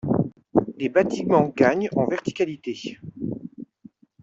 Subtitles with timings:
[0.77, 2.97] Les bâtiments gagnent en verticalité.